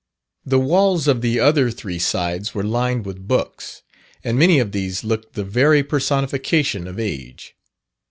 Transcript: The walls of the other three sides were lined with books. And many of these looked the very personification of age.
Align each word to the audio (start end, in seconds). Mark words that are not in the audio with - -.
The 0.43 0.57
walls 0.59 1.07
of 1.07 1.21
the 1.21 1.39
other 1.39 1.69
three 1.69 1.99
sides 1.99 2.55
were 2.55 2.63
lined 2.63 3.05
with 3.05 3.27
books. 3.27 3.83
And 4.23 4.35
many 4.39 4.57
of 4.57 4.71
these 4.71 5.03
looked 5.03 5.33
the 5.35 5.43
very 5.43 5.83
personification 5.83 6.87
of 6.87 6.99
age. 6.99 7.53